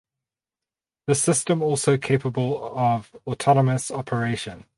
[1.05, 4.65] The system also capable of autonomous operation.